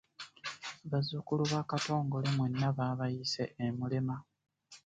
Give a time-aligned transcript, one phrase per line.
[0.89, 4.15] Bazzukulu ba Katongole mwenna baabayise e Mulema.